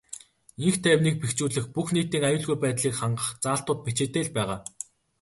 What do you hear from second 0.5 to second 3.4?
Энх тайвныг бэхжүүлэх, бүх нийтийн аюулгүй байдлыг хангах